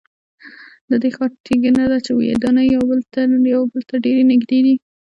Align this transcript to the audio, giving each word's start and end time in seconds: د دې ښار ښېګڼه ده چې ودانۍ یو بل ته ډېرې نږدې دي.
د 0.89 0.91
دې 1.01 1.09
ښار 1.15 1.31
ښېګڼه 1.45 1.85
ده 1.91 1.97
چې 2.05 2.11
ودانۍ 2.19 2.65
یو 3.49 3.61
بل 3.73 3.81
ته 3.89 3.95
ډېرې 4.05 4.23
نږدې 4.31 4.59
دي. 4.65 4.75